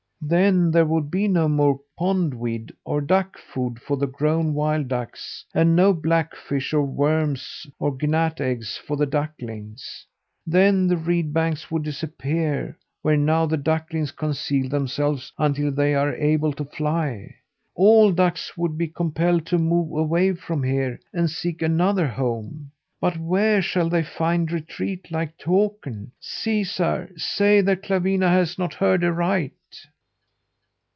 [0.23, 5.43] Then there would be no more pondweed or duck food for the grown wild ducks,
[5.51, 10.05] and no blackfish or worms or gnat eggs for the ducklings.
[10.45, 16.13] Then the reed banks would disappear where now the ducklings conceal themselves until they are
[16.15, 17.33] able to fly.
[17.73, 22.69] All ducks would be compelled to move away from here and seek another home.
[23.01, 26.11] But where shall they find a retreat like Takern?
[26.19, 29.51] Caesar, say that Clawina has not heard aright!"